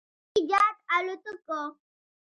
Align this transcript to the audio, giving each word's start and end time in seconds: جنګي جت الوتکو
جنګي 0.33 0.43
جت 0.63 0.77
الوتکو 0.95 1.59